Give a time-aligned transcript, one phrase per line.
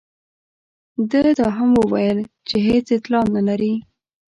[1.09, 3.73] ده دا هم وویل چې هېڅ اطلاع نه لري.